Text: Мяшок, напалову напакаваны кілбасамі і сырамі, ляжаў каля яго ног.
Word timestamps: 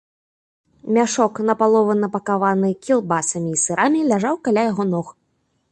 Мяшок, 0.95 1.33
напалову 1.49 1.93
напакаваны 2.03 2.69
кілбасамі 2.87 3.49
і 3.57 3.63
сырамі, 3.67 3.99
ляжаў 4.13 4.35
каля 4.49 4.61
яго 4.73 4.83
ног. 4.97 5.07